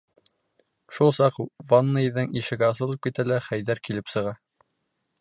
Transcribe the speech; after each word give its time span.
Шул 0.97 1.13
саҡ 1.17 1.37
ванныйҙың 1.73 2.33
ишеге 2.43 2.69
асылып 2.71 3.05
китә 3.09 3.29
лә 3.33 3.41
Хәйҙәр 3.51 3.87
килеп 3.91 4.15
сыға. 4.17 4.37